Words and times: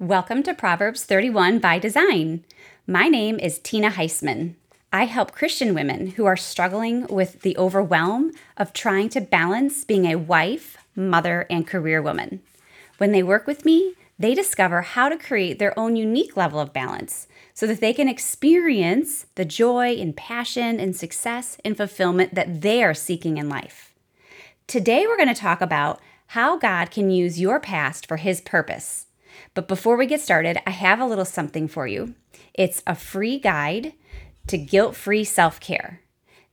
Welcome 0.00 0.44
to 0.44 0.54
Proverbs 0.54 1.04
31 1.04 1.58
by 1.58 1.80
Design. 1.80 2.44
My 2.86 3.08
name 3.08 3.40
is 3.40 3.58
Tina 3.58 3.90
Heisman. 3.90 4.54
I 4.92 5.06
help 5.06 5.32
Christian 5.32 5.74
women 5.74 6.10
who 6.10 6.24
are 6.24 6.36
struggling 6.36 7.08
with 7.08 7.42
the 7.42 7.58
overwhelm 7.58 8.30
of 8.56 8.72
trying 8.72 9.08
to 9.08 9.20
balance 9.20 9.82
being 9.82 10.04
a 10.04 10.14
wife, 10.14 10.76
mother, 10.94 11.48
and 11.50 11.66
career 11.66 12.00
woman. 12.00 12.42
When 12.98 13.10
they 13.10 13.24
work 13.24 13.48
with 13.48 13.64
me, 13.64 13.94
they 14.20 14.36
discover 14.36 14.82
how 14.82 15.08
to 15.08 15.18
create 15.18 15.58
their 15.58 15.76
own 15.76 15.96
unique 15.96 16.36
level 16.36 16.60
of 16.60 16.72
balance 16.72 17.26
so 17.52 17.66
that 17.66 17.80
they 17.80 17.92
can 17.92 18.08
experience 18.08 19.26
the 19.34 19.44
joy 19.44 19.96
and 19.96 20.16
passion 20.16 20.78
and 20.78 20.94
success 20.94 21.58
and 21.64 21.76
fulfillment 21.76 22.36
that 22.36 22.60
they 22.60 22.84
are 22.84 22.94
seeking 22.94 23.36
in 23.36 23.48
life. 23.48 23.92
Today, 24.68 25.08
we're 25.08 25.16
going 25.16 25.26
to 25.26 25.34
talk 25.34 25.60
about 25.60 26.00
how 26.28 26.56
God 26.56 26.92
can 26.92 27.10
use 27.10 27.40
your 27.40 27.58
past 27.58 28.06
for 28.06 28.18
His 28.18 28.40
purpose. 28.40 29.06
But 29.54 29.68
before 29.68 29.96
we 29.96 30.06
get 30.06 30.20
started, 30.20 30.58
I 30.66 30.70
have 30.70 31.00
a 31.00 31.06
little 31.06 31.24
something 31.24 31.68
for 31.68 31.86
you. 31.86 32.14
It's 32.54 32.82
a 32.86 32.94
free 32.94 33.38
guide 33.38 33.94
to 34.48 34.58
guilt 34.58 34.96
free 34.96 35.24
self 35.24 35.60
care. 35.60 36.00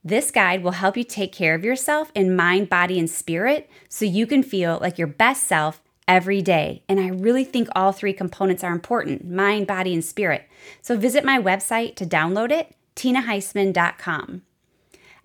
This 0.04 0.30
guide 0.30 0.62
will 0.62 0.72
help 0.72 0.98
you 0.98 1.03
take 1.03 1.34
care 1.34 1.55
of 1.55 1.66
yourself 1.66 2.12
in 2.14 2.36
mind, 2.36 2.70
body, 2.70 3.00
and 3.00 3.09
spirit 3.09 3.70
so 3.90 4.05
you 4.05 4.27
can 4.27 4.44
feel 4.44 4.77
like 4.80 5.00
your 5.00 5.08
best 5.08 5.48
self 5.48 5.81
every 6.08 6.41
day. 6.41 6.84
And 6.88 7.00
I 7.00 7.08
really 7.08 7.44
think 7.44 7.70
all 7.76 7.91
three 7.91 8.14
components 8.14 8.64
are 8.64 8.72
important 8.72 9.28
mind, 9.28 9.66
body, 9.67 9.94
and 9.94 10.05
spirit. 10.05 10.48
So 10.81 10.95
visit 10.95 11.26
my 11.26 11.39
website 11.39 11.95
to 11.95 12.05
download 12.05 12.52
it, 12.52 12.76
tinaheisman.com. 12.95 14.44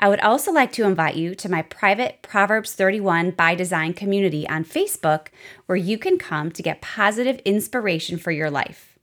I 0.03 0.09
would 0.09 0.21
also 0.21 0.51
like 0.51 0.73
to 0.73 0.87
invite 0.87 1.17
you 1.17 1.35
to 1.35 1.51
my 1.51 1.61
private 1.61 2.23
Proverbs 2.23 2.73
31 2.73 3.33
by 3.33 3.55
Design 3.55 3.93
community 3.93 4.49
on 4.49 4.65
Facebook, 4.65 5.27
where 5.67 5.77
you 5.77 5.99
can 5.99 6.17
come 6.17 6.51
to 6.53 6.63
get 6.63 6.81
positive 6.81 7.39
inspiration 7.45 8.17
for 8.17 8.31
your 8.31 8.51
life. 8.51 8.99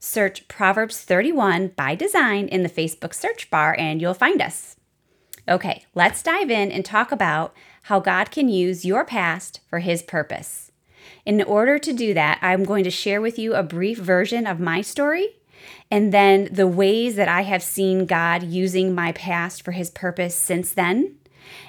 Search 0.00 0.48
Proverbs 0.48 1.02
31 1.02 1.68
by 1.76 1.94
Design 1.94 2.48
in 2.48 2.64
the 2.64 2.68
Facebook 2.68 3.14
search 3.14 3.48
bar 3.48 3.76
and 3.78 4.00
you'll 4.00 4.12
find 4.12 4.42
us. 4.42 4.74
Okay, 5.48 5.84
let's 5.94 6.22
dive 6.22 6.50
in 6.50 6.72
and 6.72 6.84
talk 6.84 7.12
about 7.12 7.54
how 7.84 8.00
God 8.00 8.32
can 8.32 8.48
use 8.48 8.84
your 8.84 9.04
past 9.04 9.60
for 9.68 9.78
His 9.78 10.02
purpose. 10.02 10.72
In 11.24 11.40
order 11.42 11.78
to 11.78 11.92
do 11.92 12.12
that, 12.14 12.40
I'm 12.42 12.64
going 12.64 12.82
to 12.82 12.90
share 12.90 13.20
with 13.20 13.38
you 13.38 13.54
a 13.54 13.62
brief 13.62 13.98
version 13.98 14.48
of 14.48 14.58
my 14.58 14.80
story 14.80 15.39
and 15.90 16.12
then 16.12 16.48
the 16.50 16.66
ways 16.66 17.16
that 17.16 17.28
I 17.28 17.42
have 17.42 17.62
seen 17.62 18.06
God 18.06 18.42
using 18.42 18.94
my 18.94 19.12
past 19.12 19.62
for 19.62 19.72
his 19.72 19.90
purpose 19.90 20.34
since 20.34 20.72
then. 20.72 21.16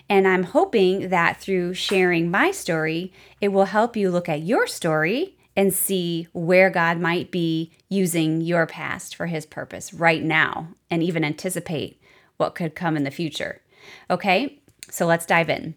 And 0.10 0.28
I'm 0.28 0.44
hoping 0.44 1.10
that 1.10 1.40
through 1.40 1.74
sharing 1.74 2.30
my 2.30 2.52
story, 2.52 3.14
it 3.40 3.50
will 3.50 3.66
help 3.66 3.96
you 3.96 4.12
look 4.12 4.30
at 4.30 4.42
your 4.42 4.68
story 4.68 5.38
and 5.56 5.74
see 5.74 6.28
where 6.34 6.70
God 6.70 7.00
might 7.00 7.32
be 7.32 7.72
using 7.90 8.42
your 8.42 8.66
past 8.66 9.16
for 9.16 9.28
his 9.28 9.46
purpose 9.46 9.94
right 9.94 10.24
now 10.24 10.70
and 10.90 11.04
even 11.04 11.24
anticipate 11.24 12.02
what 12.38 12.56
could 12.56 12.76
come 12.76 12.96
in 12.96 13.04
the 13.04 13.12
future. 13.12 13.62
Okay, 14.10 14.60
so 14.90 15.06
let's 15.06 15.26
dive 15.26 15.50
in. 15.50 15.76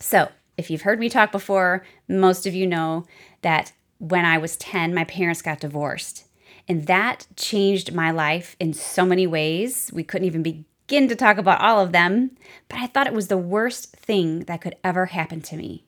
So, 0.00 0.28
if 0.56 0.70
you've 0.70 0.82
heard 0.82 1.00
me 1.00 1.08
talk 1.08 1.32
before, 1.32 1.84
most 2.08 2.46
of 2.46 2.54
you 2.54 2.66
know 2.66 3.06
that 3.40 3.72
when 3.98 4.24
I 4.24 4.38
was 4.38 4.56
10, 4.56 4.94
my 4.94 5.04
parents 5.04 5.42
got 5.42 5.60
divorced. 5.60 6.24
And 6.68 6.86
that 6.86 7.26
changed 7.36 7.94
my 7.94 8.10
life 8.10 8.56
in 8.60 8.72
so 8.72 9.04
many 9.04 9.26
ways. 9.26 9.90
We 9.92 10.04
couldn't 10.04 10.26
even 10.26 10.42
begin 10.42 11.08
to 11.08 11.16
talk 11.16 11.38
about 11.38 11.60
all 11.60 11.80
of 11.80 11.92
them, 11.92 12.32
but 12.68 12.78
I 12.78 12.86
thought 12.86 13.06
it 13.06 13.12
was 13.12 13.28
the 13.28 13.36
worst 13.36 13.94
thing 13.96 14.40
that 14.40 14.60
could 14.60 14.76
ever 14.84 15.06
happen 15.06 15.40
to 15.42 15.56
me. 15.56 15.84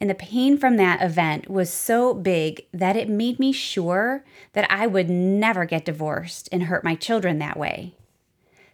And 0.00 0.10
the 0.10 0.14
pain 0.14 0.58
from 0.58 0.76
that 0.76 1.02
event 1.02 1.48
was 1.48 1.72
so 1.72 2.14
big 2.14 2.66
that 2.72 2.96
it 2.96 3.08
made 3.08 3.38
me 3.38 3.52
sure 3.52 4.24
that 4.52 4.70
I 4.70 4.86
would 4.86 5.08
never 5.08 5.64
get 5.64 5.84
divorced 5.84 6.48
and 6.52 6.64
hurt 6.64 6.84
my 6.84 6.94
children 6.94 7.38
that 7.38 7.56
way. 7.56 7.94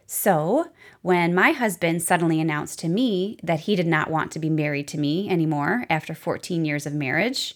So, 0.05 0.71
when 1.01 1.33
my 1.33 1.53
husband 1.53 2.03
suddenly 2.03 2.41
announced 2.41 2.79
to 2.79 2.89
me 2.89 3.37
that 3.43 3.61
he 3.61 3.77
did 3.77 3.87
not 3.87 4.09
want 4.09 4.31
to 4.33 4.39
be 4.39 4.49
married 4.49 4.89
to 4.89 4.97
me 4.97 5.29
anymore 5.29 5.85
after 5.89 6.13
14 6.13 6.65
years 6.65 6.85
of 6.85 6.93
marriage, 6.93 7.55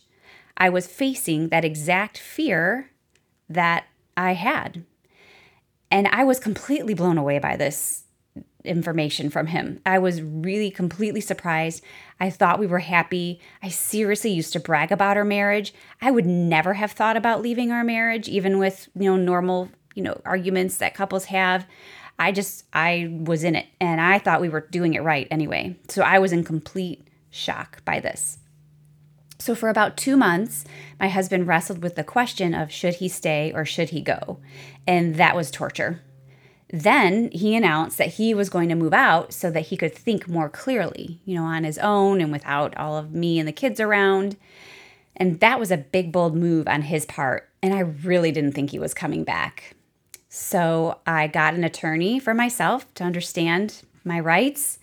I 0.55 0.69
was 0.69 0.87
facing 0.87 1.49
that 1.49 1.65
exact 1.65 2.17
fear 2.17 2.91
that 3.49 3.85
I 4.17 4.33
had. 4.33 4.83
And 5.91 6.07
I 6.07 6.23
was 6.23 6.39
completely 6.39 6.93
blown 6.93 7.17
away 7.17 7.39
by 7.39 7.55
this 7.55 8.03
information 8.63 9.29
from 9.29 9.47
him. 9.47 9.79
I 9.85 9.99
was 9.99 10.21
really 10.21 10.71
completely 10.71 11.21
surprised. 11.21 11.83
I 12.19 12.29
thought 12.29 12.59
we 12.59 12.67
were 12.67 12.79
happy. 12.79 13.39
I 13.61 13.69
seriously 13.69 14.31
used 14.31 14.53
to 14.53 14.59
brag 14.59 14.91
about 14.91 15.17
our 15.17 15.25
marriage. 15.25 15.73
I 16.01 16.11
would 16.11 16.25
never 16.25 16.73
have 16.73 16.91
thought 16.91 17.15
about 17.15 17.41
leaving 17.41 17.71
our 17.71 17.83
marriage 17.83 18.27
even 18.27 18.57
with, 18.57 18.89
you 18.95 19.09
know, 19.09 19.17
normal, 19.17 19.69
you 19.93 20.03
know, 20.03 20.19
arguments 20.25 20.77
that 20.77 20.95
couples 20.95 21.25
have. 21.25 21.67
I 22.17 22.31
just 22.31 22.65
I 22.73 23.09
was 23.11 23.43
in 23.43 23.55
it 23.55 23.67
and 23.79 23.99
I 24.01 24.19
thought 24.19 24.41
we 24.41 24.49
were 24.49 24.67
doing 24.71 24.93
it 24.93 25.03
right 25.03 25.27
anyway. 25.29 25.75
So 25.89 26.01
I 26.01 26.19
was 26.19 26.31
in 26.31 26.43
complete 26.43 27.07
shock 27.29 27.83
by 27.85 27.99
this. 27.99 28.39
So, 29.45 29.53
for 29.53 29.69
about 29.69 29.95
two 29.95 30.17
months, 30.17 30.65
my 30.99 31.07
husband 31.07 31.45
wrestled 31.45 31.83
with 31.83 31.93
the 31.93 32.03
question 32.03 32.55
of 32.55 32.71
should 32.71 32.95
he 32.95 33.07
stay 33.07 33.51
or 33.53 33.63
should 33.63 33.91
he 33.91 34.01
go? 34.01 34.39
And 34.87 35.17
that 35.17 35.35
was 35.35 35.51
torture. 35.51 36.01
Then 36.69 37.29
he 37.29 37.55
announced 37.55 37.99
that 37.99 38.15
he 38.15 38.33
was 38.33 38.49
going 38.49 38.69
to 38.69 38.75
move 38.75 38.91
out 38.91 39.33
so 39.33 39.51
that 39.51 39.67
he 39.67 39.77
could 39.77 39.93
think 39.93 40.27
more 40.27 40.49
clearly, 40.49 41.21
you 41.25 41.35
know, 41.35 41.43
on 41.43 41.63
his 41.63 41.77
own 41.77 42.21
and 42.21 42.31
without 42.31 42.75
all 42.75 42.97
of 42.97 43.13
me 43.13 43.37
and 43.37 43.47
the 43.47 43.51
kids 43.51 43.79
around. 43.79 44.35
And 45.15 45.39
that 45.41 45.59
was 45.59 45.69
a 45.69 45.77
big, 45.77 46.11
bold 46.11 46.35
move 46.35 46.67
on 46.67 46.81
his 46.81 47.05
part. 47.05 47.47
And 47.61 47.71
I 47.71 47.81
really 47.81 48.31
didn't 48.31 48.53
think 48.53 48.71
he 48.71 48.79
was 48.79 48.95
coming 48.95 49.23
back. 49.23 49.75
So 50.27 51.01
I 51.05 51.27
got 51.27 51.53
an 51.53 51.63
attorney 51.63 52.17
for 52.17 52.33
myself 52.33 52.91
to 52.95 53.03
understand 53.03 53.83
my 54.03 54.19
rights. 54.19 54.79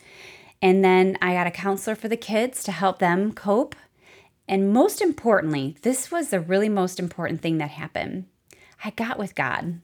And 0.62 0.84
then 0.84 1.18
I 1.20 1.34
got 1.34 1.48
a 1.48 1.50
counselor 1.50 1.96
for 1.96 2.06
the 2.06 2.16
kids 2.16 2.62
to 2.62 2.70
help 2.70 3.00
them 3.00 3.32
cope 3.32 3.74
and 4.48 4.72
most 4.72 5.00
importantly, 5.00 5.76
this 5.82 6.10
was 6.10 6.28
the 6.30 6.40
really 6.40 6.68
most 6.68 6.98
important 6.98 7.40
thing 7.40 7.58
that 7.58 7.70
happened. 7.70 8.26
I 8.84 8.90
got 8.90 9.18
with 9.18 9.34
God. 9.34 9.80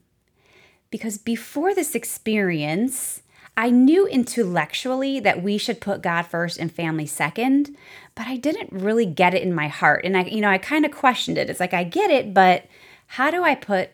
Because 0.91 1.17
before 1.17 1.73
this 1.73 1.95
experience, 1.95 3.21
I 3.55 3.69
knew 3.69 4.07
intellectually 4.07 5.19
that 5.19 5.43
we 5.43 5.57
should 5.57 5.81
put 5.81 6.01
God 6.01 6.23
first 6.23 6.57
and 6.57 6.71
family 6.71 7.05
second, 7.05 7.75
but 8.15 8.27
I 8.27 8.37
didn't 8.37 8.71
really 8.71 9.05
get 9.05 9.33
it 9.33 9.43
in 9.43 9.53
my 9.53 9.67
heart. 9.67 10.05
And 10.05 10.17
I, 10.17 10.23
you 10.23 10.41
know, 10.41 10.49
I 10.49 10.57
kind 10.57 10.85
of 10.85 10.91
questioned 10.91 11.37
it. 11.37 11.49
It's 11.49 11.59
like, 11.59 11.73
I 11.73 11.83
get 11.83 12.09
it, 12.09 12.33
but 12.33 12.65
how 13.07 13.31
do 13.31 13.43
I 13.43 13.55
put 13.55 13.91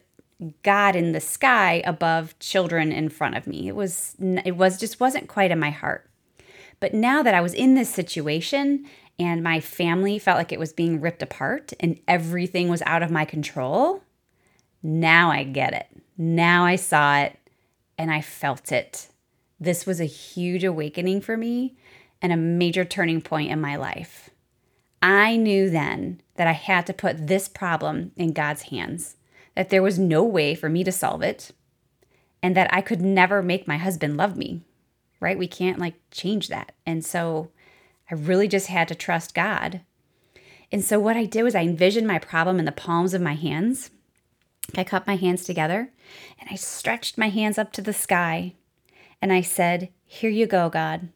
God 0.63 0.95
in 0.95 1.11
the 1.11 1.19
sky 1.19 1.81
above 1.85 2.37
children 2.39 2.91
in 2.91 3.09
front 3.09 3.35
of 3.35 3.47
me? 3.47 3.67
It 3.67 3.75
was, 3.75 4.15
it 4.19 4.55
was 4.55 4.79
just 4.79 4.99
wasn't 4.99 5.27
quite 5.27 5.51
in 5.51 5.59
my 5.59 5.71
heart. 5.71 6.09
But 6.79 6.93
now 6.93 7.23
that 7.23 7.33
I 7.33 7.41
was 7.41 7.53
in 7.53 7.75
this 7.75 7.89
situation 7.89 8.85
and 9.17 9.43
my 9.43 9.59
family 9.59 10.19
felt 10.19 10.37
like 10.37 10.51
it 10.51 10.59
was 10.59 10.73
being 10.73 10.99
ripped 10.99 11.21
apart 11.21 11.73
and 11.79 11.99
everything 12.07 12.67
was 12.67 12.81
out 12.85 13.03
of 13.03 13.11
my 13.11 13.25
control, 13.25 14.03
now 14.83 15.31
I 15.31 15.43
get 15.43 15.73
it. 15.73 15.87
Now 16.17 16.65
I 16.65 16.75
saw 16.75 17.19
it 17.19 17.37
and 17.97 18.11
I 18.11 18.21
felt 18.21 18.71
it. 18.71 19.09
This 19.59 19.85
was 19.85 20.01
a 20.01 20.05
huge 20.05 20.63
awakening 20.63 21.21
for 21.21 21.37
me 21.37 21.75
and 22.21 22.33
a 22.33 22.37
major 22.37 22.83
turning 22.83 23.21
point 23.21 23.51
in 23.51 23.61
my 23.61 23.75
life. 23.75 24.29
I 25.01 25.37
knew 25.37 25.69
then 25.69 26.21
that 26.35 26.47
I 26.47 26.53
had 26.53 26.85
to 26.87 26.93
put 26.93 27.27
this 27.27 27.47
problem 27.47 28.11
in 28.15 28.33
God's 28.33 28.63
hands, 28.63 29.17
that 29.55 29.69
there 29.69 29.83
was 29.83 29.99
no 29.99 30.23
way 30.23 30.55
for 30.55 30.67
me 30.67 30.83
to 30.83 30.91
solve 30.91 31.21
it, 31.21 31.51
and 32.41 32.55
that 32.55 32.73
I 32.73 32.81
could 32.81 33.01
never 33.01 33.41
make 33.41 33.67
my 33.67 33.77
husband 33.77 34.17
love 34.17 34.35
me, 34.35 34.61
right? 35.19 35.37
We 35.37 35.47
can't 35.47 35.79
like 35.79 35.95
change 36.11 36.47
that. 36.49 36.73
And 36.85 37.05
so 37.05 37.51
I 38.09 38.15
really 38.15 38.47
just 38.47 38.67
had 38.67 38.87
to 38.89 38.95
trust 38.95 39.33
God. 39.33 39.81
And 40.71 40.83
so 40.83 40.99
what 40.99 41.17
I 41.17 41.25
did 41.25 41.43
was 41.43 41.55
I 41.55 41.61
envisioned 41.61 42.07
my 42.07 42.19
problem 42.19 42.59
in 42.59 42.65
the 42.65 42.71
palms 42.71 43.13
of 43.13 43.21
my 43.21 43.35
hands. 43.35 43.91
I 44.75 44.83
cupped 44.83 45.07
my 45.07 45.15
hands 45.15 45.43
together 45.43 45.91
and 46.39 46.49
I 46.51 46.55
stretched 46.55 47.17
my 47.17 47.29
hands 47.29 47.57
up 47.57 47.71
to 47.73 47.81
the 47.81 47.93
sky. 47.93 48.53
And 49.21 49.31
I 49.31 49.41
said, 49.41 49.89
Here 50.05 50.29
you 50.29 50.47
go, 50.47 50.69
God. 50.69 51.09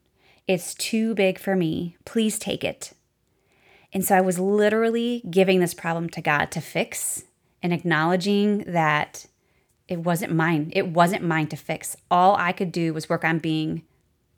It's 0.47 0.73
too 0.73 1.13
big 1.13 1.37
for 1.37 1.55
me. 1.55 1.95
Please 2.05 2.39
take 2.39 2.63
it. 2.63 2.93
And 3.91 4.05
so 4.05 4.15
I 4.15 4.21
was 4.21 4.39
literally 4.39 5.23
giving 5.29 5.59
this 5.59 5.73
problem 5.73 6.09
to 6.11 6.21
God 6.21 6.51
to 6.51 6.61
fix 6.61 7.23
and 7.61 7.73
acknowledging 7.73 8.59
that 8.65 9.25
it 9.87 9.99
wasn't 9.99 10.33
mine. 10.33 10.71
It 10.75 10.87
wasn't 10.87 11.23
mine 11.23 11.47
to 11.47 11.55
fix. 11.55 11.95
All 12.09 12.35
I 12.35 12.51
could 12.51 12.71
do 12.71 12.93
was 12.93 13.09
work 13.09 13.23
on 13.23 13.39
being 13.39 13.83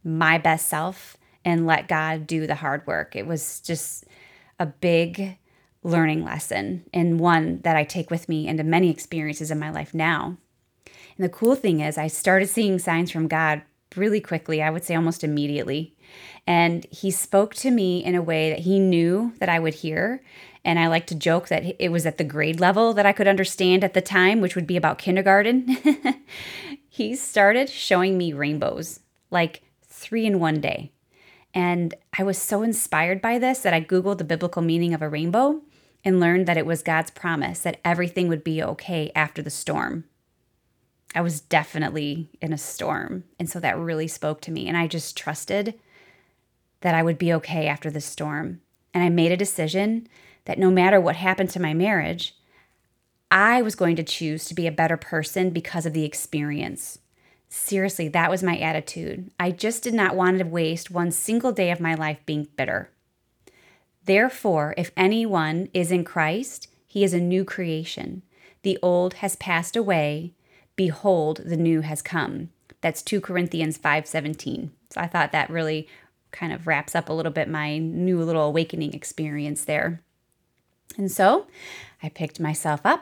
my 0.04 0.38
best 0.38 0.68
self 0.68 1.18
and 1.44 1.66
let 1.66 1.88
God 1.88 2.28
do 2.28 2.48
the 2.48 2.56
hard 2.56 2.86
work. 2.86 3.16
It 3.16 3.28
was 3.28 3.62
just 3.62 4.06
a 4.60 4.66
big 4.66 5.38
learning 5.84 6.24
lesson 6.24 6.86
and 6.94 7.20
one 7.20 7.62
that 7.64 7.76
I 7.76 7.84
take 7.84 8.12
with 8.12 8.30
me 8.30 8.48
into 8.48 8.64
many 8.64 8.90
experiences 8.90 9.50
in 9.50 9.60
my 9.60 9.72
life 9.72 9.94
now. 9.94 10.38
And 10.86 11.26
the 11.26 11.30
cool 11.30 11.56
thing 11.56 11.80
is, 11.80 11.98
I 11.98 12.08
started 12.08 12.48
seeing 12.48 12.80
signs 12.80 13.12
from 13.12 13.28
God 13.28 13.64
really 13.96 14.22
quickly, 14.22 14.62
I 14.62 14.70
would 14.70 14.84
say 14.84 14.96
almost 14.96 15.24
immediately. 15.24 15.96
And 16.48 16.86
he 16.90 17.12
spoke 17.12 17.56
to 17.56 17.72
me 17.72 18.04
in 18.04 18.16
a 18.16 18.22
way 18.22 18.50
that 18.50 18.60
he 18.60 18.80
knew 18.80 19.34
that 19.40 19.50
I 19.50 19.60
would 19.60 19.76
hear. 19.76 20.24
And 20.64 20.80
I 20.80 20.88
like 20.88 21.08
to 21.08 21.16
joke 21.16 21.48
that 21.48 21.76
it 21.80 21.90
was 21.90 22.06
at 22.06 22.18
the 22.18 22.24
grade 22.24 22.60
level 22.60 22.94
that 22.94 23.06
I 23.06 23.14
could 23.14 23.28
understand 23.28 23.84
at 23.84 23.94
the 23.94 24.02
time, 24.02 24.42
which 24.42 24.56
would 24.56 24.68
be 24.68 24.78
about 24.78 24.98
kindergarten. 24.98 25.78
he 26.90 27.16
started 27.16 27.70
showing 27.70 28.18
me 28.18 28.34
rainbows, 28.34 29.00
like 29.30 29.64
three 29.84 30.26
in 30.26 30.40
one 30.40 30.62
day. 30.62 30.92
And 31.54 31.94
I 32.18 32.24
was 32.24 32.38
so 32.38 32.64
inspired 32.64 33.22
by 33.22 33.38
this 33.38 33.60
that 33.60 33.74
I 33.74 33.82
Googled 33.82 34.18
the 34.18 34.24
biblical 34.24 34.62
meaning 34.62 34.94
of 34.94 35.02
a 35.02 35.10
rainbow 35.10 35.62
and 36.04 36.20
learned 36.20 36.48
that 36.48 36.58
it 36.58 36.66
was 36.66 36.82
God's 36.82 37.12
promise 37.12 37.60
that 37.60 37.80
everything 37.84 38.28
would 38.28 38.44
be 38.44 38.64
okay 38.64 39.12
after 39.16 39.42
the 39.42 39.50
storm. 39.50 40.06
I 41.14 41.22
was 41.22 41.42
definitely 41.42 42.30
in 42.42 42.54
a 42.54 42.58
storm. 42.58 43.26
And 43.38 43.50
so 43.50 43.60
that 43.60 43.78
really 43.78 44.08
spoke 44.08 44.42
to 44.42 44.52
me. 44.52 44.68
And 44.68 44.78
I 44.78 44.88
just 44.88 45.18
trusted 45.18 45.76
that 46.82 46.96
I 46.96 47.04
would 47.04 47.18
be 47.18 47.34
okay 47.34 47.68
after 47.68 47.92
the 47.92 48.02
storm. 48.02 48.62
And 48.94 49.04
I 49.04 49.10
made 49.10 49.32
a 49.32 49.38
decision 49.38 50.08
that 50.46 50.58
no 50.58 50.72
matter 50.72 51.00
what 51.00 51.18
happened 51.18 51.50
to 51.52 51.62
my 51.62 51.74
marriage, 51.74 52.36
I 53.30 53.62
was 53.62 53.76
going 53.76 53.96
to 53.98 54.04
choose 54.04 54.46
to 54.46 54.54
be 54.54 54.68
a 54.68 54.72
better 54.72 54.98
person 54.98 55.52
because 55.52 55.86
of 55.86 55.94
the 55.94 56.06
experience. 56.06 57.00
Seriously, 57.54 58.08
that 58.08 58.32
was 58.32 58.42
my 58.42 58.58
attitude. 58.58 59.30
I 59.38 59.52
just 59.52 59.84
did 59.84 59.94
not 59.94 60.16
want 60.16 60.40
to 60.40 60.46
waste 60.46 60.90
one 60.90 61.12
single 61.12 61.52
day 61.52 61.70
of 61.70 61.82
my 61.82 61.94
life 61.94 62.20
being 62.26 62.48
bitter. 62.56 62.90
Therefore, 64.06 64.74
if 64.78 64.92
anyone 64.96 65.68
is 65.74 65.92
in 65.92 66.06
Christ, 66.06 66.70
he 66.88 67.04
is 67.04 67.14
a 67.14 67.20
new 67.20 67.44
creation. 67.44 68.24
The 68.64 68.80
old 68.82 69.16
has 69.16 69.36
passed 69.36 69.76
away, 69.76 70.34
behold 70.78 71.42
the 71.44 71.58
new 71.58 71.82
has 71.82 72.02
come. 72.02 72.52
That's 72.80 73.02
2 73.02 73.20
Corinthians 73.20 73.78
5:17. 73.78 74.72
So 74.90 75.02
I 75.02 75.08
thought 75.08 75.34
that 75.34 75.50
really 75.50 75.90
kind 76.32 76.54
of 76.54 76.68
wraps 76.68 76.96
up 76.96 77.10
a 77.10 77.14
little 77.14 77.34
bit 77.34 77.50
my 77.50 77.78
new 77.80 78.24
little 78.24 78.44
awakening 78.44 78.94
experience 78.94 79.66
there. 79.66 80.02
And 80.98 81.12
so, 81.12 81.48
I 82.02 82.08
picked 82.08 82.40
myself 82.40 82.86
up, 82.86 83.02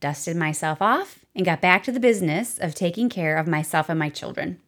dusted 0.00 0.36
myself 0.36 0.82
off, 0.82 1.20
and 1.34 1.44
got 1.44 1.60
back 1.60 1.84
to 1.84 1.92
the 1.92 2.00
business 2.00 2.58
of 2.58 2.74
taking 2.74 3.08
care 3.08 3.36
of 3.36 3.46
myself 3.46 3.88
and 3.88 3.98
my 3.98 4.08
children. 4.08 4.58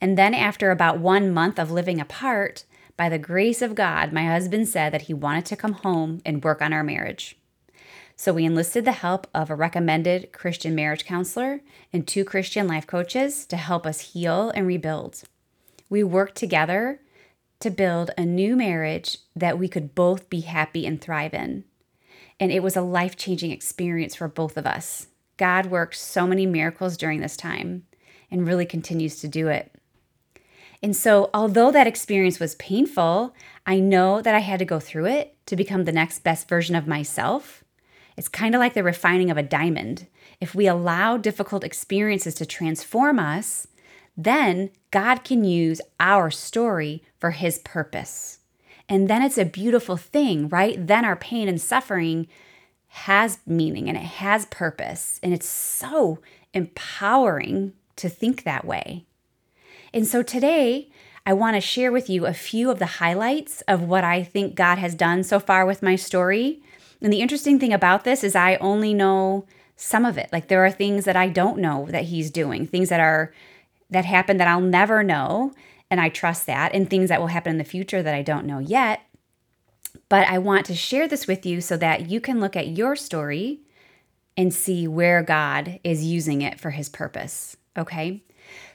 And 0.00 0.18
then 0.18 0.34
after 0.34 0.70
about 0.70 0.98
1 0.98 1.32
month 1.32 1.58
of 1.58 1.70
living 1.70 2.00
apart, 2.00 2.64
by 2.96 3.08
the 3.08 3.18
grace 3.18 3.62
of 3.62 3.74
God, 3.74 4.12
my 4.12 4.26
husband 4.26 4.68
said 4.68 4.92
that 4.92 5.02
he 5.02 5.14
wanted 5.14 5.46
to 5.46 5.56
come 5.56 5.72
home 5.72 6.20
and 6.26 6.44
work 6.44 6.60
on 6.60 6.72
our 6.72 6.84
marriage. 6.84 7.38
So 8.16 8.32
we 8.32 8.44
enlisted 8.44 8.84
the 8.84 8.92
help 8.92 9.26
of 9.34 9.48
a 9.48 9.54
recommended 9.54 10.32
Christian 10.32 10.74
marriage 10.74 11.06
counselor 11.06 11.62
and 11.92 12.06
two 12.06 12.24
Christian 12.24 12.68
life 12.68 12.86
coaches 12.86 13.46
to 13.46 13.56
help 13.56 13.86
us 13.86 14.12
heal 14.12 14.50
and 14.50 14.66
rebuild. 14.66 15.22
We 15.88 16.04
worked 16.04 16.36
together 16.36 17.00
to 17.60 17.70
build 17.70 18.10
a 18.18 18.24
new 18.24 18.56
marriage 18.56 19.18
that 19.34 19.58
we 19.58 19.68
could 19.68 19.94
both 19.94 20.28
be 20.28 20.40
happy 20.40 20.84
and 20.86 21.00
thrive 21.00 21.32
in. 21.32 21.64
And 22.42 22.50
it 22.50 22.60
was 22.60 22.76
a 22.76 22.82
life 22.82 23.14
changing 23.14 23.52
experience 23.52 24.16
for 24.16 24.26
both 24.26 24.56
of 24.56 24.66
us. 24.66 25.06
God 25.36 25.66
worked 25.66 25.94
so 25.94 26.26
many 26.26 26.44
miracles 26.44 26.96
during 26.96 27.20
this 27.20 27.36
time 27.36 27.86
and 28.32 28.44
really 28.44 28.66
continues 28.66 29.20
to 29.20 29.28
do 29.28 29.46
it. 29.46 29.72
And 30.82 30.96
so, 30.96 31.30
although 31.32 31.70
that 31.70 31.86
experience 31.86 32.40
was 32.40 32.56
painful, 32.56 33.32
I 33.64 33.78
know 33.78 34.20
that 34.20 34.34
I 34.34 34.40
had 34.40 34.58
to 34.58 34.64
go 34.64 34.80
through 34.80 35.06
it 35.06 35.36
to 35.46 35.54
become 35.54 35.84
the 35.84 35.92
next 35.92 36.24
best 36.24 36.48
version 36.48 36.74
of 36.74 36.88
myself. 36.88 37.62
It's 38.16 38.26
kind 38.26 38.56
of 38.56 38.58
like 38.58 38.74
the 38.74 38.82
refining 38.82 39.30
of 39.30 39.36
a 39.36 39.44
diamond. 39.44 40.08
If 40.40 40.52
we 40.52 40.66
allow 40.66 41.18
difficult 41.18 41.62
experiences 41.62 42.34
to 42.34 42.44
transform 42.44 43.20
us, 43.20 43.68
then 44.16 44.70
God 44.90 45.22
can 45.22 45.44
use 45.44 45.80
our 46.00 46.28
story 46.32 47.04
for 47.20 47.30
His 47.30 47.60
purpose. 47.60 48.40
And 48.92 49.08
then 49.08 49.22
it's 49.22 49.38
a 49.38 49.46
beautiful 49.46 49.96
thing, 49.96 50.50
right? 50.50 50.76
Then 50.86 51.06
our 51.06 51.16
pain 51.16 51.48
and 51.48 51.58
suffering 51.58 52.28
has 52.88 53.38
meaning 53.46 53.88
and 53.88 53.96
it 53.96 54.02
has 54.02 54.44
purpose. 54.44 55.18
And 55.22 55.32
it's 55.32 55.48
so 55.48 56.18
empowering 56.52 57.72
to 57.96 58.10
think 58.10 58.44
that 58.44 58.66
way. 58.66 59.06
And 59.94 60.06
so 60.06 60.22
today, 60.22 60.90
I 61.24 61.32
want 61.32 61.56
to 61.56 61.60
share 61.62 61.90
with 61.90 62.10
you 62.10 62.26
a 62.26 62.34
few 62.34 62.70
of 62.70 62.78
the 62.78 62.98
highlights 63.00 63.62
of 63.62 63.80
what 63.80 64.04
I 64.04 64.22
think 64.22 64.56
God 64.56 64.76
has 64.76 64.94
done 64.94 65.22
so 65.22 65.40
far 65.40 65.64
with 65.64 65.82
my 65.82 65.96
story. 65.96 66.60
And 67.00 67.10
the 67.10 67.22
interesting 67.22 67.58
thing 67.58 67.72
about 67.72 68.04
this 68.04 68.22
is 68.22 68.36
I 68.36 68.56
only 68.56 68.92
know 68.92 69.46
some 69.74 70.04
of 70.04 70.18
it. 70.18 70.28
Like 70.34 70.48
there 70.48 70.66
are 70.66 70.70
things 70.70 71.06
that 71.06 71.16
I 71.16 71.30
don't 71.30 71.60
know 71.60 71.86
that 71.88 72.04
he's 72.04 72.30
doing, 72.30 72.66
things 72.66 72.90
that 72.90 73.00
are 73.00 73.32
that 73.88 74.04
happen 74.04 74.36
that 74.36 74.48
I'll 74.48 74.60
never 74.60 75.02
know, 75.02 75.54
and 75.92 76.00
I 76.00 76.08
trust 76.08 76.46
that, 76.46 76.74
and 76.74 76.88
things 76.88 77.10
that 77.10 77.20
will 77.20 77.26
happen 77.26 77.50
in 77.50 77.58
the 77.58 77.64
future 77.64 78.02
that 78.02 78.14
I 78.14 78.22
don't 78.22 78.46
know 78.46 78.60
yet. 78.60 79.02
But 80.08 80.26
I 80.26 80.38
want 80.38 80.64
to 80.66 80.74
share 80.74 81.06
this 81.06 81.26
with 81.26 81.44
you 81.44 81.60
so 81.60 81.76
that 81.76 82.08
you 82.08 82.18
can 82.18 82.40
look 82.40 82.56
at 82.56 82.68
your 82.68 82.96
story 82.96 83.60
and 84.34 84.54
see 84.54 84.88
where 84.88 85.22
God 85.22 85.80
is 85.84 86.02
using 86.02 86.40
it 86.40 86.58
for 86.58 86.70
his 86.70 86.88
purpose. 86.88 87.58
Okay? 87.76 88.22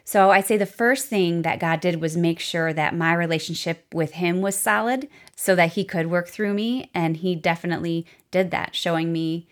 So 0.04 0.30
I'd 0.30 0.46
say 0.46 0.58
the 0.58 0.68
first 0.68 1.08
thing 1.08 1.42
that 1.42 1.60
God 1.60 1.80
did 1.80 2.00
was 2.00 2.16
make 2.16 2.40
sure 2.40 2.72
that 2.72 2.96
my 2.96 3.14
relationship 3.16 3.92
with 3.96 4.12
Him 4.14 4.42
was 4.42 4.56
solid 4.56 5.10
so 5.36 5.56
that 5.56 5.74
He 5.74 5.84
could 5.84 6.12
work 6.12 6.28
through 6.28 6.54
me. 6.54 6.92
And 6.94 7.18
He 7.18 7.36
definitely 7.36 8.06
did 8.30 8.52
that, 8.52 8.76
showing 8.76 9.12
me 9.12 9.48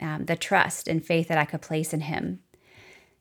um, 0.00 0.26
the 0.26 0.36
trust 0.36 0.86
and 0.86 1.04
faith 1.04 1.26
that 1.28 1.36
I 1.36 1.44
could 1.44 1.62
place 1.62 1.92
in 1.92 2.02
Him. 2.02 2.38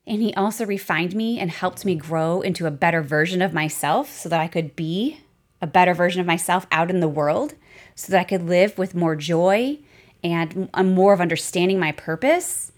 And 0.07 0.21
He 0.21 0.33
also 0.33 0.65
refined 0.65 1.15
me 1.15 1.39
and 1.39 1.51
helped 1.51 1.85
me 1.85 1.93
grow 1.93 2.41
into 2.41 2.65
a 2.65 2.71
better 2.71 3.03
version 3.03 3.43
of 3.43 3.53
myself 3.53 4.09
so 4.09 4.29
that 4.29 4.39
I 4.39 4.47
could 4.47 4.75
be 4.75 5.19
a 5.61 5.67
better 5.67 5.93
version 5.93 6.21
of 6.21 6.27
myself 6.27 6.65
out 6.71 6.89
in 6.89 6.99
the 6.99 7.07
world, 7.07 7.53
so 7.93 8.11
that 8.11 8.19
I 8.19 8.23
could 8.23 8.43
live 8.43 8.77
with 8.77 8.95
more 8.95 9.15
joy 9.15 9.77
and 10.23 10.69
more 10.73 11.13
of 11.13 11.21
understanding 11.21 11.79
my 11.79 11.91
purpose 11.91 12.71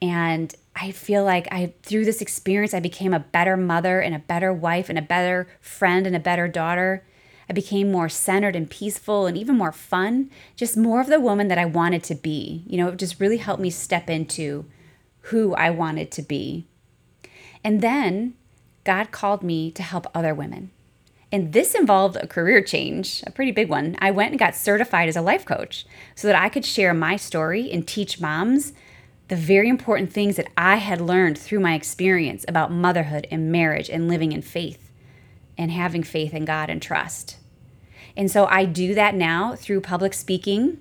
and 0.00 0.54
I 0.76 0.92
feel 0.92 1.24
like 1.24 1.48
I 1.50 1.72
through 1.82 2.04
this 2.04 2.22
experience 2.22 2.72
I 2.74 2.80
became 2.80 3.12
a 3.12 3.20
better 3.20 3.56
mother 3.56 4.00
and 4.00 4.14
a 4.14 4.20
better 4.20 4.52
wife 4.52 4.88
and 4.88 4.98
a 4.98 5.02
better 5.02 5.48
friend 5.60 6.06
and 6.06 6.14
a 6.14 6.20
better 6.20 6.46
daughter. 6.46 7.04
I 7.50 7.52
became 7.52 7.90
more 7.90 8.08
centered 8.08 8.54
and 8.54 8.68
peaceful 8.68 9.26
and 9.26 9.36
even 9.36 9.56
more 9.56 9.72
fun, 9.72 10.30
just 10.54 10.76
more 10.76 11.00
of 11.00 11.06
the 11.06 11.18
woman 11.18 11.48
that 11.48 11.58
I 11.58 11.64
wanted 11.64 12.04
to 12.04 12.14
be. 12.14 12.62
You 12.66 12.76
know, 12.76 12.88
it 12.88 12.98
just 12.98 13.18
really 13.20 13.38
helped 13.38 13.62
me 13.62 13.70
step 13.70 14.10
into 14.10 14.66
who 15.22 15.54
I 15.54 15.70
wanted 15.70 16.10
to 16.12 16.22
be. 16.22 16.66
And 17.62 17.80
then 17.80 18.34
God 18.84 19.10
called 19.10 19.42
me 19.42 19.70
to 19.72 19.82
help 19.82 20.06
other 20.14 20.34
women. 20.34 20.70
And 21.30 21.52
this 21.52 21.74
involved 21.74 22.16
a 22.16 22.26
career 22.26 22.62
change, 22.62 23.22
a 23.26 23.30
pretty 23.30 23.52
big 23.52 23.68
one. 23.68 23.96
I 23.98 24.10
went 24.10 24.30
and 24.30 24.38
got 24.38 24.54
certified 24.54 25.08
as 25.08 25.16
a 25.16 25.20
life 25.20 25.44
coach 25.44 25.84
so 26.14 26.26
that 26.26 26.40
I 26.40 26.48
could 26.48 26.64
share 26.64 26.94
my 26.94 27.16
story 27.16 27.70
and 27.70 27.86
teach 27.86 28.20
moms 28.20 28.72
the 29.28 29.36
very 29.36 29.68
important 29.68 30.10
things 30.10 30.36
that 30.36 30.48
I 30.56 30.76
had 30.76 31.02
learned 31.02 31.36
through 31.36 31.60
my 31.60 31.74
experience 31.74 32.46
about 32.48 32.72
motherhood 32.72 33.26
and 33.30 33.52
marriage 33.52 33.90
and 33.90 34.08
living 34.08 34.32
in 34.32 34.40
faith 34.40 34.90
and 35.58 35.70
having 35.70 36.02
faith 36.02 36.32
in 36.32 36.46
God 36.46 36.70
and 36.70 36.80
trust. 36.80 37.36
And 38.16 38.30
so 38.30 38.46
I 38.46 38.64
do 38.64 38.94
that 38.94 39.14
now 39.14 39.54
through 39.54 39.82
public 39.82 40.14
speaking, 40.14 40.78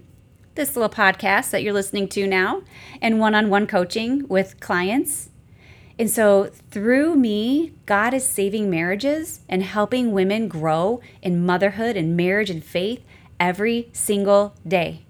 this 0.57 0.75
little 0.75 0.89
podcast 0.89 1.51
that 1.51 1.63
you're 1.63 1.71
listening 1.71 2.09
to 2.09 2.27
now, 2.27 2.63
and 3.01 3.19
one 3.19 3.33
on 3.33 3.49
one 3.49 3.65
coaching 3.65 4.27
with 4.27 4.59
clients. 4.59 5.29
And 5.97 6.09
so 6.09 6.51
through 6.69 7.15
me, 7.15 7.73
God 7.85 8.13
is 8.13 8.25
saving 8.25 8.69
marriages 8.69 9.39
and 9.47 9.63
helping 9.63 10.11
women 10.11 10.47
grow 10.47 10.99
in 11.21 11.45
motherhood 11.45 11.95
and 11.95 12.17
marriage 12.17 12.49
and 12.49 12.63
faith 12.63 13.03
every 13.39 13.89
single 13.93 14.53
day. 14.67 15.05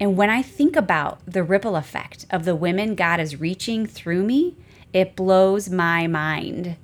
And 0.00 0.16
when 0.16 0.30
I 0.30 0.40
think 0.40 0.76
about 0.76 1.20
the 1.26 1.42
ripple 1.42 1.76
effect 1.76 2.24
of 2.30 2.44
the 2.44 2.56
women 2.56 2.94
God 2.94 3.20
is 3.20 3.38
reaching 3.38 3.86
through 3.86 4.24
me, 4.24 4.56
it 4.92 5.14
blows 5.14 5.68
my 5.68 6.06
mind. 6.06 6.76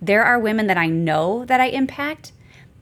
There 0.00 0.24
are 0.24 0.38
women 0.38 0.66
that 0.66 0.78
I 0.78 0.86
know 0.86 1.44
that 1.44 1.60
I 1.60 1.66
impact, 1.66 2.32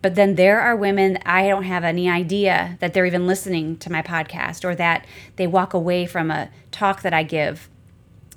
but 0.02 0.16
then 0.16 0.34
there 0.34 0.60
are 0.60 0.76
women 0.76 1.18
I 1.24 1.48
don't 1.48 1.62
have 1.62 1.84
any 1.84 2.10
idea 2.10 2.76
that 2.80 2.92
they're 2.92 3.06
even 3.06 3.26
listening 3.26 3.76
to 3.78 3.90
my 3.90 4.02
podcast 4.02 4.64
or 4.64 4.74
that 4.74 5.06
they 5.36 5.46
walk 5.46 5.72
away 5.72 6.06
from 6.06 6.30
a 6.30 6.50
talk 6.70 7.02
that 7.02 7.14
I 7.14 7.22
give 7.22 7.70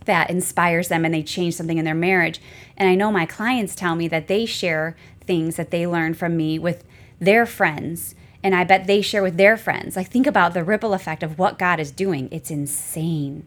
that 0.05 0.29
inspires 0.29 0.87
them 0.87 1.03
and 1.03 1.13
they 1.13 1.23
change 1.23 1.55
something 1.55 1.79
in 1.79 1.85
their 1.85 1.95
marriage. 1.95 2.39
And 2.77 2.87
I 2.87 2.93
know 2.93 3.11
my 3.11 3.25
clients 3.25 3.75
tell 3.75 3.95
me 3.95 4.07
that 4.09 4.27
they 4.27 4.45
share 4.45 4.95
things 5.25 5.55
that 5.55 5.71
they 5.71 5.87
learn 5.87 6.13
from 6.13 6.37
me 6.37 6.59
with 6.59 6.83
their 7.19 7.47
friends 7.47 8.13
and 8.45 8.53
I 8.53 8.63
bet 8.63 8.85
they 8.85 9.01
share 9.01 9.23
with 9.23 9.37
their 9.37 9.57
friends. 9.57 9.95
Like, 9.95 10.11
think 10.11 10.27
about 10.27 10.53
the 10.53 10.63
ripple 10.63 10.93
effect 10.93 11.23
of 11.23 11.39
what 11.39 11.57
God 11.57 11.79
is 11.79 11.89
doing. 11.89 12.29
It's 12.31 12.51
insane. 12.51 13.43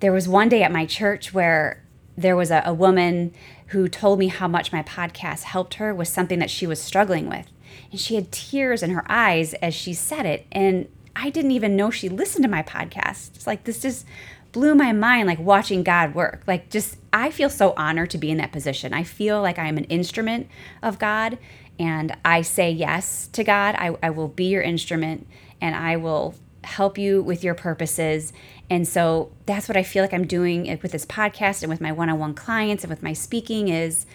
There 0.00 0.12
was 0.12 0.28
one 0.28 0.50
day 0.50 0.62
at 0.62 0.70
my 0.70 0.84
church 0.84 1.32
where 1.32 1.82
there 2.14 2.36
was 2.36 2.50
a, 2.50 2.62
a 2.66 2.74
woman 2.74 3.32
who 3.70 3.88
told 3.88 4.18
me 4.18 4.28
how 4.28 4.48
much 4.48 4.72
my 4.72 4.82
podcast 4.82 5.44
helped 5.44 5.74
her 5.74 5.94
with 5.94 6.08
something 6.08 6.38
that 6.38 6.50
she 6.50 6.66
was 6.66 6.80
struggling 6.80 7.28
with. 7.28 7.46
And 7.90 8.00
she 8.00 8.16
had 8.16 8.32
tears 8.32 8.82
in 8.82 8.90
her 8.90 9.04
eyes 9.08 9.54
as 9.54 9.74
she 9.74 9.94
said 9.94 10.26
it. 10.26 10.46
And 10.50 10.88
I 11.14 11.30
didn't 11.30 11.52
even 11.52 11.76
know 11.76 11.90
she 11.90 12.08
listened 12.08 12.44
to 12.44 12.50
my 12.50 12.62
podcast. 12.62 13.36
It's 13.36 13.46
like 13.46 13.64
this 13.64 13.82
just 13.82 14.06
blew 14.52 14.74
my 14.74 14.92
mind 14.92 15.28
like 15.28 15.38
watching 15.38 15.82
God 15.82 16.14
work. 16.14 16.42
Like 16.46 16.70
just 16.70 16.96
I 17.12 17.30
feel 17.30 17.50
so 17.50 17.72
honored 17.76 18.10
to 18.10 18.18
be 18.18 18.30
in 18.30 18.38
that 18.38 18.52
position. 18.52 18.92
I 18.92 19.04
feel 19.04 19.40
like 19.40 19.58
I'm 19.58 19.78
an 19.78 19.84
instrument 19.84 20.48
of 20.82 20.98
God 20.98 21.38
and 21.78 22.16
I 22.24 22.42
say 22.42 22.70
yes 22.70 23.28
to 23.28 23.44
God. 23.44 23.76
I, 23.78 23.96
I 24.02 24.10
will 24.10 24.28
be 24.28 24.46
your 24.46 24.62
instrument 24.62 25.26
and 25.60 25.76
I 25.76 25.96
will 25.96 26.34
help 26.64 26.98
you 26.98 27.22
with 27.22 27.42
your 27.42 27.54
purposes. 27.54 28.32
And 28.68 28.86
so 28.86 29.32
that's 29.46 29.68
what 29.68 29.76
I 29.76 29.82
feel 29.82 30.02
like 30.02 30.12
I'm 30.12 30.26
doing 30.26 30.64
with 30.82 30.92
this 30.92 31.06
podcast 31.06 31.62
and 31.62 31.70
with 31.70 31.80
my 31.80 31.92
one-on-one 31.92 32.34
clients 32.34 32.84
and 32.84 32.90
with 32.90 33.02
my 33.02 33.12
speaking 33.12 33.68
is 33.68 34.06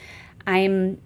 I'm 0.45 1.01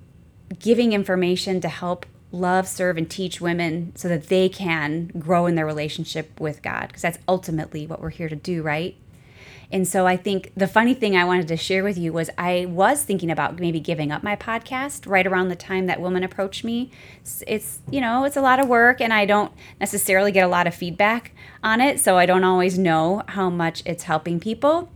giving 0.59 0.93
information 0.93 1.61
to 1.61 1.69
help 1.69 2.05
love, 2.31 2.67
serve, 2.67 2.97
and 2.97 3.09
teach 3.09 3.41
women 3.41 3.91
so 3.95 4.07
that 4.07 4.27
they 4.27 4.49
can 4.49 5.07
grow 5.17 5.45
in 5.45 5.55
their 5.55 5.65
relationship 5.65 6.39
with 6.39 6.61
God, 6.61 6.87
because 6.87 7.01
that's 7.01 7.17
ultimately 7.27 7.87
what 7.87 8.01
we're 8.01 8.09
here 8.09 8.29
to 8.29 8.35
do, 8.35 8.61
right? 8.61 8.95
And 9.71 9.87
so 9.87 10.07
I 10.07 10.17
think 10.17 10.51
the 10.55 10.67
funny 10.67 10.93
thing 10.93 11.15
I 11.15 11.25
wanted 11.25 11.47
to 11.49 11.57
share 11.57 11.83
with 11.83 11.97
you 11.97 12.11
was 12.11 12.29
I 12.37 12.65
was 12.65 13.03
thinking 13.03 13.29
about 13.29 13.59
maybe 13.59 13.79
giving 13.79 14.11
up 14.11 14.23
my 14.23 14.35
podcast 14.35 15.07
right 15.07 15.27
around 15.27 15.49
the 15.49 15.55
time 15.55 15.85
that 15.85 16.01
woman 16.01 16.23
approached 16.23 16.63
me. 16.63 16.91
It's, 17.45 17.79
you 17.91 18.01
know, 18.01 18.23
it's 18.23 18.37
a 18.37 18.41
lot 18.41 18.59
of 18.59 18.67
work 18.67 18.99
and 18.99 19.13
I 19.13 19.25
don't 19.25 19.51
necessarily 19.79 20.31
get 20.31 20.43
a 20.43 20.47
lot 20.47 20.65
of 20.65 20.73
feedback 20.73 21.33
on 21.63 21.81
it. 21.81 21.99
So 21.99 22.17
I 22.17 22.25
don't 22.25 22.43
always 22.43 22.79
know 22.79 23.21
how 23.27 23.49
much 23.49 23.83
it's 23.85 24.03
helping 24.03 24.39
people. 24.39 24.89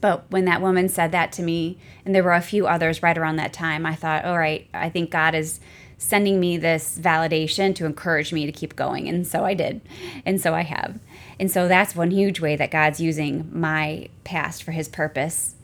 But 0.00 0.30
when 0.30 0.44
that 0.46 0.62
woman 0.62 0.88
said 0.88 1.12
that 1.12 1.32
to 1.32 1.42
me, 1.42 1.78
and 2.04 2.14
there 2.14 2.22
were 2.22 2.34
a 2.34 2.42
few 2.42 2.66
others 2.66 3.02
right 3.02 3.16
around 3.16 3.36
that 3.36 3.52
time, 3.52 3.86
I 3.86 3.94
thought, 3.94 4.24
all 4.24 4.38
right, 4.38 4.68
I 4.72 4.90
think 4.90 5.10
God 5.10 5.34
is 5.34 5.60
sending 5.96 6.38
me 6.38 6.56
this 6.56 6.98
validation 6.98 7.74
to 7.74 7.84
encourage 7.84 8.32
me 8.32 8.46
to 8.46 8.52
keep 8.52 8.76
going. 8.76 9.08
And 9.08 9.26
so 9.26 9.44
I 9.44 9.54
did. 9.54 9.80
And 10.24 10.40
so 10.40 10.54
I 10.54 10.62
have. 10.62 11.00
And 11.40 11.50
so 11.50 11.68
that's 11.68 11.94
one 11.94 12.10
huge 12.10 12.40
way 12.40 12.56
that 12.56 12.70
God's 12.70 13.00
using 13.00 13.48
my 13.52 14.08
past 14.24 14.62
for 14.62 14.72
his 14.72 14.88
purpose. 14.88 15.54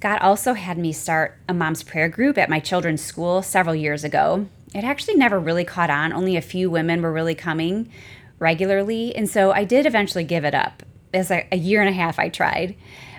God 0.00 0.18
also 0.22 0.54
had 0.54 0.78
me 0.78 0.92
start 0.92 1.36
a 1.48 1.52
mom's 1.52 1.82
prayer 1.82 2.08
group 2.08 2.38
at 2.38 2.48
my 2.48 2.58
children's 2.58 3.02
school 3.02 3.42
several 3.42 3.74
years 3.74 4.02
ago. 4.02 4.46
It 4.74 4.84
actually 4.84 5.16
never 5.16 5.38
really 5.38 5.64
caught 5.64 5.90
on, 5.90 6.12
only 6.12 6.36
a 6.36 6.42
few 6.42 6.70
women 6.70 7.02
were 7.02 7.12
really 7.12 7.34
coming 7.34 7.90
regularly. 8.38 9.14
And 9.14 9.28
so 9.28 9.52
I 9.52 9.64
did 9.64 9.84
eventually 9.84 10.24
give 10.24 10.44
it 10.44 10.54
up. 10.54 10.82
A, 11.12 11.46
a 11.52 11.56
year 11.56 11.80
and 11.80 11.90
a 11.90 11.92
half 11.92 12.18
I 12.18 12.28
tried. 12.28 12.76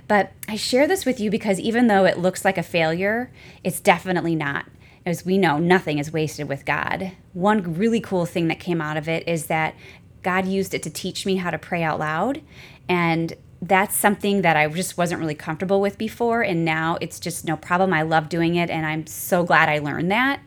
But 0.07 0.31
I 0.47 0.55
share 0.55 0.87
this 0.87 1.05
with 1.05 1.19
you 1.19 1.29
because 1.29 1.59
even 1.59 1.87
though 1.87 2.05
it 2.05 2.17
looks 2.17 2.43
like 2.43 2.57
a 2.57 2.63
failure, 2.63 3.31
it's 3.63 3.79
definitely 3.79 4.35
not 4.35 4.65
as 5.05 5.25
we 5.25 5.37
know, 5.37 5.57
nothing 5.57 5.97
is 5.97 6.13
wasted 6.13 6.47
with 6.47 6.65
God. 6.65 7.11
One 7.33 7.75
really 7.75 7.99
cool 7.99 8.25
thing 8.25 8.47
that 8.49 8.59
came 8.59 8.81
out 8.81 8.97
of 8.97 9.09
it 9.09 9.27
is 9.27 9.47
that 9.47 9.75
God 10.23 10.45
used 10.45 10.73
it 10.73 10.83
to 10.83 10.89
teach 10.89 11.25
me 11.25 11.37
how 11.37 11.49
to 11.49 11.57
pray 11.57 11.83
out 11.83 11.99
loud. 11.99 12.41
And 12.87 13.33
that's 13.61 13.95
something 13.95 14.41
that 14.41 14.57
I 14.57 14.67
just 14.67 14.97
wasn't 14.97 15.21
really 15.21 15.35
comfortable 15.35 15.81
with 15.81 15.97
before. 15.97 16.41
And 16.41 16.65
now 16.65 16.97
it's 16.99 17.19
just 17.19 17.45
no 17.45 17.55
problem. 17.55 17.93
I 17.93 18.01
love 18.01 18.27
doing 18.29 18.55
it. 18.55 18.69
And 18.69 18.85
I'm 18.85 19.05
so 19.05 19.43
glad 19.43 19.69
I 19.69 19.79
learned 19.79 20.11
that. 20.11 20.41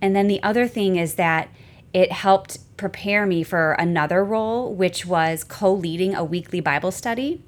And 0.00 0.16
then 0.16 0.26
the 0.26 0.42
other 0.42 0.66
thing 0.66 0.96
is 0.96 1.14
that 1.14 1.48
it 1.92 2.12
helped 2.12 2.58
prepare 2.76 3.26
me 3.26 3.42
for 3.42 3.72
another 3.72 4.24
role, 4.24 4.74
which 4.74 5.06
was 5.06 5.44
co 5.44 5.72
leading 5.72 6.14
a 6.14 6.24
weekly 6.24 6.60
Bible 6.60 6.90
study. 6.90 7.42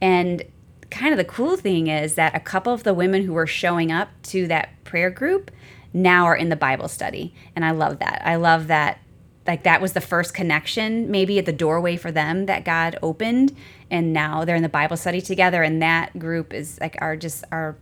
And 0.00 0.42
kind 0.90 1.12
of 1.12 1.18
the 1.18 1.24
cool 1.24 1.56
thing 1.56 1.86
is 1.86 2.14
that 2.14 2.34
a 2.34 2.40
couple 2.40 2.72
of 2.72 2.82
the 2.82 2.94
women 2.94 3.24
who 3.24 3.32
were 3.32 3.46
showing 3.46 3.92
up 3.92 4.08
to 4.24 4.46
that 4.48 4.82
prayer 4.84 5.10
group 5.10 5.50
now 5.92 6.24
are 6.24 6.36
in 6.36 6.48
the 6.48 6.56
Bible 6.56 6.88
study. 6.88 7.34
And 7.54 7.64
I 7.64 7.70
love 7.70 7.98
that. 7.98 8.22
I 8.24 8.36
love 8.36 8.66
that 8.68 9.00
like 9.46 9.62
that 9.64 9.80
was 9.80 9.92
the 9.92 10.00
first 10.00 10.34
connection 10.34 11.10
maybe 11.10 11.38
at 11.38 11.46
the 11.46 11.52
doorway 11.52 11.96
for 11.96 12.12
them 12.12 12.46
that 12.46 12.64
God 12.64 12.98
opened 13.02 13.56
and 13.90 14.12
now 14.12 14.44
they're 14.44 14.56
in 14.56 14.62
the 14.62 14.68
Bible 14.68 14.96
study 14.96 15.20
together 15.20 15.62
and 15.62 15.82
that 15.82 16.18
group 16.18 16.52
is 16.52 16.78
like 16.80 16.96
our 17.00 17.16
just 17.16 17.44
our 17.50 17.76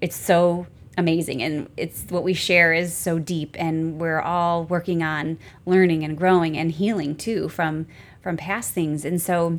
it's 0.00 0.16
so 0.16 0.66
amazing 0.98 1.42
and 1.42 1.68
it's 1.76 2.04
what 2.08 2.22
we 2.22 2.32
share 2.32 2.72
is 2.72 2.96
so 2.96 3.18
deep 3.18 3.56
and 3.58 4.00
we're 4.00 4.20
all 4.20 4.64
working 4.64 5.02
on 5.02 5.38
learning 5.66 6.04
and 6.04 6.16
growing 6.16 6.56
and 6.56 6.72
healing 6.72 7.14
too 7.14 7.48
from 7.48 7.86
from 8.22 8.36
past 8.36 8.72
things 8.72 9.04
and 9.04 9.20
so 9.20 9.58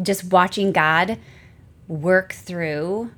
just 0.00 0.24
watching 0.24 0.72
God 0.72 1.18
work 1.88 2.32
through 2.32 3.10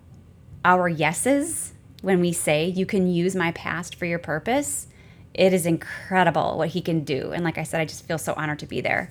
our 0.65 0.89
yeses 0.89 1.73
when 2.03 2.21
we 2.21 2.33
say 2.33 2.67
you 2.67 2.87
can 2.87 3.09
use 3.09 3.35
my 3.35 3.53
past 3.53 3.95
for 3.95 4.07
your 4.07 4.19
purpose, 4.19 4.87
it 5.35 5.53
is 5.53 5.67
incredible 5.67 6.59
what 6.59 6.71
he 6.71 6.81
can 6.81 7.05
do. 7.05 7.33
And 7.33 7.45
like 7.45 7.59
I 7.59 7.63
said, 7.63 7.81
I 7.81 7.85
just 7.85 8.07
feel 8.07 8.19
so 8.19 8.35
honored 8.37 8.59
to 8.61 8.67
be 8.67 8.81
there. 8.81 9.11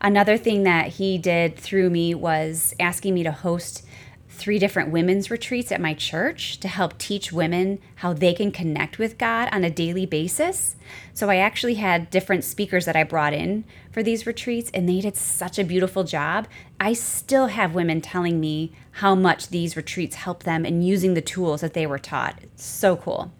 Another 0.00 0.36
thing 0.36 0.62
that 0.62 0.88
he 0.88 1.18
did 1.18 1.56
through 1.56 1.90
me 1.90 2.14
was 2.14 2.74
asking 2.78 3.14
me 3.14 3.24
to 3.24 3.32
host 3.32 3.84
three 4.28 4.58
different 4.60 4.90
women's 4.90 5.32
retreats 5.32 5.72
at 5.72 5.80
my 5.80 5.92
church 5.92 6.60
to 6.60 6.68
help 6.68 6.96
teach 6.96 7.32
women 7.32 7.80
how 7.96 8.12
they 8.12 8.32
can 8.32 8.52
connect 8.52 8.96
with 8.96 9.18
God 9.18 9.48
on 9.50 9.64
a 9.64 9.70
daily 9.70 10.06
basis. 10.06 10.76
So 11.12 11.28
I 11.28 11.36
actually 11.36 11.74
had 11.74 12.10
different 12.10 12.44
speakers 12.44 12.84
that 12.84 12.94
I 12.94 13.02
brought 13.02 13.32
in 13.32 13.64
for 13.90 14.02
these 14.02 14.26
retreats, 14.26 14.70
and 14.72 14.88
they 14.88 15.00
did 15.00 15.16
such 15.16 15.58
a 15.58 15.64
beautiful 15.64 16.04
job. 16.04 16.46
I 16.78 16.92
still 16.92 17.48
have 17.48 17.74
women 17.74 18.00
telling 18.00 18.38
me 18.38 18.70
how 18.92 19.16
much 19.16 19.48
these 19.48 19.76
retreats 19.76 20.14
help 20.14 20.44
them 20.44 20.64
in 20.64 20.82
using 20.82 21.14
the 21.14 21.20
tools 21.20 21.60
that 21.62 21.74
they 21.74 21.86
were 21.86 21.98
taught. 21.98 22.38
It's 22.40 22.64
so 22.64 22.96
cool. 22.96 23.32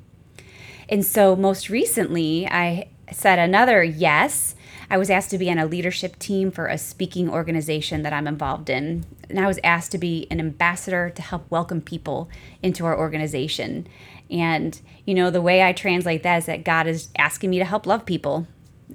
And 0.89 1.05
so 1.05 1.37
most 1.37 1.69
recently, 1.69 2.47
I 2.47 2.89
said 3.13 3.39
another 3.39 3.83
yes 3.83 4.55
I 4.91 4.97
was 4.97 5.11
asked 5.11 5.31
to 5.31 5.39
be 5.39 5.51
on 5.51 5.59
a 5.59 5.67
leadership 5.67 6.19
team 6.19 6.51
for 6.51 6.67
a 6.67 6.79
speaking 6.79 7.29
organization 7.29 8.03
that 8.03 8.13
I'm 8.13 8.27
involved 8.27 8.71
in. 8.71 9.05
And 9.29 9.39
I 9.39 9.47
was 9.47 9.61
asked 9.63 9.93
to 9.93 9.99
be 9.99 10.27
an 10.31 10.41
ambassador 10.41 11.11
to 11.11 11.23
help 11.23 11.51
welcome 11.51 11.83
people 11.83 12.31
into 12.63 12.87
our 12.87 12.99
organization. 12.99 13.87
And, 14.31 14.81
you 15.05 15.15
know, 15.15 15.31
the 15.31 15.43
way 15.43 15.63
I 15.63 15.73
translate 15.73 16.23
that 16.23 16.39
is 16.39 16.47
that 16.47 16.65
God 16.65 16.87
is 16.87 17.09
asking 17.19 17.51
me 17.51 17.59
to 17.59 17.67
help 17.67 17.87
love 17.87 18.07
people. 18.07 18.47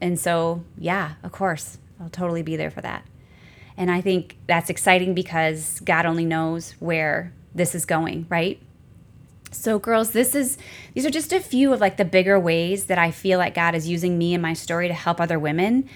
And 0.01 0.19
so, 0.19 0.63
yeah, 0.79 1.13
of 1.21 1.31
course, 1.31 1.77
I'll 1.99 2.09
totally 2.09 2.41
be 2.41 2.55
there 2.55 2.71
for 2.71 2.81
that. 2.81 3.05
And 3.77 3.91
I 3.91 4.01
think 4.01 4.37
that's 4.47 4.71
exciting 4.71 5.13
because 5.13 5.79
God 5.81 6.07
only 6.07 6.25
knows 6.25 6.71
where 6.79 7.33
this 7.53 7.75
is 7.75 7.85
going, 7.85 8.25
right? 8.29 8.59
So 9.53 9.79
girls, 9.79 10.11
this 10.11 10.35
is 10.35 10.57
these 10.93 11.05
are 11.05 11.11
just 11.11 11.31
a 11.31 11.39
few 11.39 11.73
of 11.73 11.79
like 11.79 11.97
the 11.97 12.05
bigger 12.05 12.39
ways 12.39 12.85
that 12.85 12.97
I 12.97 13.11
feel 13.11 13.39
like 13.39 13.53
God 13.55 13.75
is 13.75 13.87
using 13.87 14.17
me 14.17 14.33
and 14.33 14.41
my 14.41 14.53
story 14.53 14.87
to 14.87 14.93
help 14.93 15.21
other 15.21 15.39
women. 15.39 15.89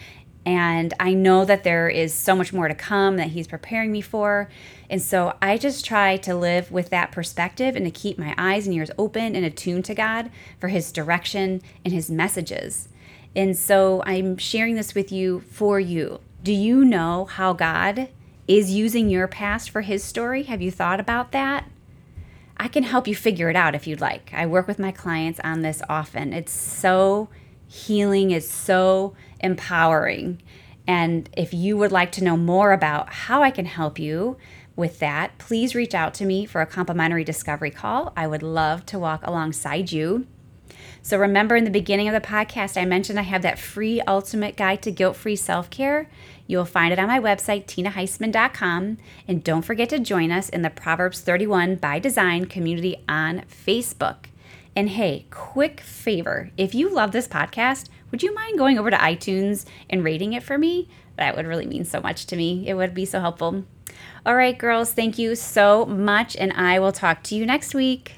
And 0.45 0.93
I 0.97 1.13
know 1.13 1.43
that 1.43 1.65
there 1.65 1.89
is 1.89 2.13
so 2.13 2.33
much 2.33 2.53
more 2.53 2.69
to 2.69 2.73
come 2.73 3.17
that 3.17 3.31
he's 3.31 3.47
preparing 3.47 3.91
me 3.91 3.99
for. 3.99 4.47
And 4.89 5.01
so 5.01 5.35
I 5.41 5.57
just 5.57 5.83
try 5.83 6.15
to 6.17 6.35
live 6.35 6.71
with 6.71 6.89
that 6.91 7.11
perspective 7.11 7.75
and 7.75 7.83
to 7.83 7.91
keep 7.91 8.17
my 8.17 8.33
eyes 8.37 8.65
and 8.65 8.73
ears 8.73 8.89
open 8.97 9.35
and 9.35 9.43
attuned 9.43 9.83
to 9.85 9.93
God 9.93 10.31
for 10.57 10.69
his 10.69 10.93
direction 10.93 11.61
and 11.83 11.93
his 11.93 12.09
messages. 12.09 12.87
And 13.35 13.57
so 13.57 14.01
I'm 14.05 14.37
sharing 14.37 14.75
this 14.75 14.95
with 14.95 15.11
you 15.11 15.41
for 15.41 15.81
you. 15.81 16.21
Do 16.43 16.53
you 16.53 16.85
know 16.85 17.25
how 17.25 17.51
God 17.51 18.07
is 18.47 18.71
using 18.71 19.09
your 19.09 19.27
past 19.27 19.69
for 19.69 19.81
his 19.81 20.01
story? 20.01 20.43
Have 20.43 20.61
you 20.61 20.71
thought 20.71 21.01
about 21.01 21.33
that? 21.33 21.69
I 22.57 22.67
can 22.67 22.83
help 22.83 23.07
you 23.07 23.15
figure 23.15 23.49
it 23.49 23.55
out 23.55 23.75
if 23.75 23.87
you'd 23.87 24.01
like. 24.01 24.31
I 24.33 24.45
work 24.45 24.67
with 24.67 24.79
my 24.79 24.91
clients 24.91 25.39
on 25.43 25.61
this 25.61 25.81
often. 25.87 26.33
It's 26.33 26.51
so 26.51 27.29
healing, 27.67 28.31
it's 28.31 28.49
so 28.49 29.15
empowering. 29.39 30.41
And 30.87 31.29
if 31.37 31.53
you 31.53 31.77
would 31.77 31.91
like 31.91 32.11
to 32.13 32.23
know 32.23 32.37
more 32.37 32.71
about 32.71 33.13
how 33.13 33.43
I 33.43 33.51
can 33.51 33.65
help 33.65 33.99
you 33.99 34.37
with 34.75 34.99
that, 34.99 35.37
please 35.37 35.75
reach 35.75 35.93
out 35.93 36.13
to 36.15 36.25
me 36.25 36.45
for 36.45 36.61
a 36.61 36.65
complimentary 36.65 37.23
discovery 37.23 37.71
call. 37.71 38.13
I 38.15 38.25
would 38.25 38.43
love 38.43 38.85
to 38.87 38.99
walk 38.99 39.25
alongside 39.25 39.91
you. 39.91 40.25
So, 41.07 41.17
remember 41.17 41.55
in 41.55 41.63
the 41.63 41.69
beginning 41.69 42.09
of 42.09 42.13
the 42.13 42.27
podcast, 42.27 42.75
I 42.75 42.83
mentioned 42.83 43.17
I 43.17 43.21
have 43.21 43.41
that 43.43 43.57
free 43.57 44.01
ultimate 44.01 44.57
guide 44.57 44.81
to 44.81 44.91
guilt 44.91 45.15
free 45.15 45.37
self 45.37 45.69
care. 45.69 46.09
You'll 46.47 46.65
find 46.65 46.91
it 46.91 46.99
on 46.99 47.07
my 47.07 47.17
website, 47.17 47.65
tinaheisman.com. 47.65 48.97
And 49.25 49.41
don't 49.41 49.61
forget 49.61 49.87
to 49.87 49.99
join 49.99 50.33
us 50.33 50.49
in 50.49 50.63
the 50.63 50.69
Proverbs 50.69 51.21
31 51.21 51.75
by 51.77 51.99
Design 51.99 52.43
community 52.43 53.05
on 53.07 53.43
Facebook. 53.43 54.25
And 54.75 54.89
hey, 54.89 55.27
quick 55.31 55.79
favor 55.79 56.51
if 56.57 56.75
you 56.75 56.89
love 56.89 57.13
this 57.13 57.29
podcast, 57.29 57.87
would 58.11 58.21
you 58.21 58.35
mind 58.35 58.57
going 58.57 58.77
over 58.77 58.91
to 58.91 58.97
iTunes 58.97 59.63
and 59.89 60.03
rating 60.03 60.33
it 60.33 60.43
for 60.43 60.57
me? 60.57 60.89
That 61.15 61.37
would 61.37 61.47
really 61.47 61.67
mean 61.67 61.85
so 61.85 62.01
much 62.01 62.25
to 62.25 62.35
me. 62.35 62.67
It 62.67 62.73
would 62.73 62.93
be 62.93 63.05
so 63.05 63.21
helpful. 63.21 63.63
All 64.25 64.35
right, 64.35 64.57
girls, 64.57 64.91
thank 64.91 65.17
you 65.17 65.35
so 65.35 65.85
much, 65.85 66.35
and 66.35 66.51
I 66.51 66.79
will 66.79 66.91
talk 66.91 67.23
to 67.23 67.35
you 67.35 67.45
next 67.45 67.73
week. 67.73 68.16